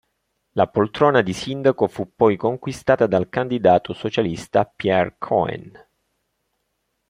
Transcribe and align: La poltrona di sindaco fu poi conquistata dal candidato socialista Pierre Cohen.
La 0.53 0.65
poltrona 0.65 1.21
di 1.21 1.31
sindaco 1.31 1.85
fu 1.87 2.13
poi 2.15 2.35
conquistata 2.35 3.05
dal 3.05 3.29
candidato 3.29 3.93
socialista 3.93 4.65
Pierre 4.65 5.13
Cohen. 5.19 5.85